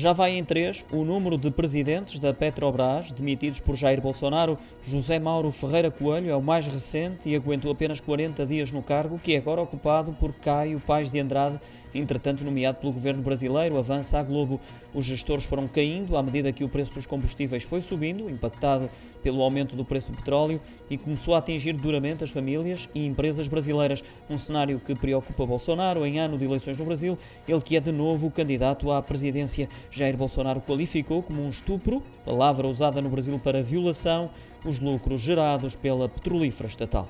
[0.00, 4.56] Já vai em três o número de presidentes da Petrobras demitidos por Jair Bolsonaro.
[4.82, 9.18] José Mauro Ferreira Coelho é o mais recente e aguentou apenas 40 dias no cargo,
[9.22, 11.60] que é agora ocupado por Caio Paz de Andrade,
[11.94, 14.60] entretanto nomeado pelo governo brasileiro, avança a Globo.
[14.94, 18.88] Os gestores foram caindo à medida que o preço dos combustíveis foi subindo, impactado
[19.22, 23.48] pelo aumento do preço do petróleo, e começou a atingir duramente as famílias e empresas
[23.48, 24.02] brasileiras.
[24.28, 27.92] Um cenário que preocupa Bolsonaro em ano de eleições no Brasil, ele que é de
[27.92, 29.68] novo candidato à presidência.
[29.90, 34.30] Jair Bolsonaro qualificou como um estupro, palavra usada no Brasil para violação,
[34.64, 37.08] os lucros gerados pela petrolífera estatal.